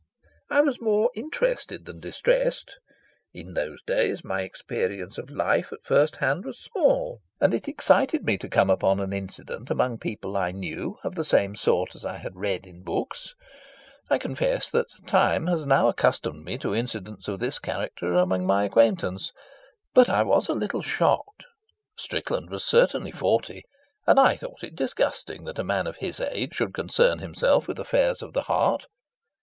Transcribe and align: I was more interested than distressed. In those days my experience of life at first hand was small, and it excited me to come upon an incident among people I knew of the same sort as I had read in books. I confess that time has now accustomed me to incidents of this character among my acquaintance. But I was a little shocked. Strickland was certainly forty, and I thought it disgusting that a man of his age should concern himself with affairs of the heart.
I 0.49 0.61
was 0.61 0.81
more 0.81 1.11
interested 1.13 1.85
than 1.85 1.99
distressed. 1.99 2.79
In 3.35 3.53
those 3.53 3.83
days 3.83 4.23
my 4.23 4.41
experience 4.41 5.19
of 5.19 5.29
life 5.29 5.71
at 5.71 5.83
first 5.85 6.15
hand 6.15 6.43
was 6.43 6.57
small, 6.57 7.21
and 7.39 7.53
it 7.53 7.67
excited 7.67 8.25
me 8.25 8.39
to 8.39 8.49
come 8.49 8.71
upon 8.71 8.99
an 8.99 9.13
incident 9.13 9.69
among 9.69 9.99
people 9.99 10.35
I 10.35 10.53
knew 10.53 10.97
of 11.03 11.13
the 11.13 11.23
same 11.23 11.55
sort 11.55 11.93
as 11.93 12.03
I 12.03 12.17
had 12.17 12.35
read 12.35 12.65
in 12.65 12.81
books. 12.81 13.35
I 14.09 14.17
confess 14.17 14.71
that 14.71 14.87
time 15.05 15.45
has 15.45 15.67
now 15.67 15.87
accustomed 15.87 16.43
me 16.45 16.57
to 16.57 16.73
incidents 16.73 17.27
of 17.27 17.39
this 17.39 17.59
character 17.59 18.15
among 18.15 18.43
my 18.47 18.63
acquaintance. 18.63 19.31
But 19.93 20.09
I 20.09 20.23
was 20.23 20.49
a 20.49 20.53
little 20.55 20.81
shocked. 20.81 21.43
Strickland 21.95 22.49
was 22.49 22.63
certainly 22.63 23.11
forty, 23.11 23.65
and 24.07 24.19
I 24.19 24.35
thought 24.35 24.63
it 24.63 24.73
disgusting 24.75 25.43
that 25.43 25.59
a 25.59 25.63
man 25.63 25.85
of 25.85 25.97
his 25.97 26.19
age 26.19 26.55
should 26.55 26.73
concern 26.73 27.19
himself 27.19 27.67
with 27.67 27.77
affairs 27.77 28.23
of 28.23 28.33
the 28.33 28.41
heart. 28.49 28.87